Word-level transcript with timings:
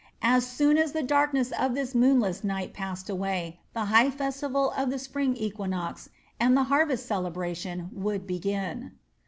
As 0.23 0.47
soon 0.47 0.79
as 0.79 0.93
the 0.93 1.03
darkness 1.03 1.51
of 1.51 1.75
this 1.75 1.93
moonless 1.93 2.43
night 2.43 2.73
passed 2.73 3.07
away, 3.07 3.59
the 3.75 3.85
high 3.85 4.09
festival 4.09 4.71
of 4.71 4.89
the 4.89 4.97
spring 4.97 5.35
equinox 5.35 6.09
and 6.39 6.57
the 6.57 6.63
harvest 6.73 7.05
celebration 7.05 7.91
would 7.93 8.25
begin. 8.25 8.93